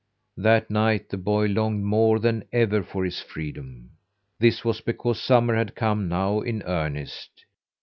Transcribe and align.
That 0.37 0.71
night 0.71 1.09
the 1.09 1.17
boy 1.17 1.45
longed 1.45 1.83
more 1.85 2.17
than 2.17 2.45
ever 2.51 2.81
for 2.81 3.05
his 3.05 3.21
freedom. 3.21 3.91
This 4.39 4.65
was 4.65 4.81
because 4.81 5.21
summer 5.21 5.53
had 5.55 5.75
come 5.75 6.09
now 6.09 6.39
in 6.41 6.63
earnest. 6.63 7.29